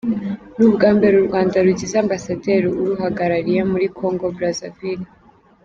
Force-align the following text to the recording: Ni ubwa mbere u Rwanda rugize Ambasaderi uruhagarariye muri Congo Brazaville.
Ni 0.57 0.63
ubwa 0.67 0.89
mbere 0.97 1.13
u 1.17 1.25
Rwanda 1.27 1.55
rugize 1.65 1.95
Ambasaderi 2.03 2.67
uruhagarariye 2.81 3.61
muri 3.71 3.85
Congo 3.97 4.25
Brazaville. 4.35 5.07